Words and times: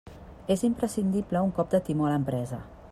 És 0.55 0.63
imprescindible 0.69 1.45
un 1.49 1.53
cop 1.59 1.71
de 1.75 1.85
timó 1.91 2.09
a 2.09 2.15
l'empresa. 2.15 2.65